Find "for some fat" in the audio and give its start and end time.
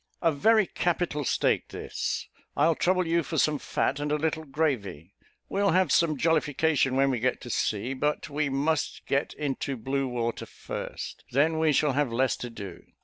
3.21-3.99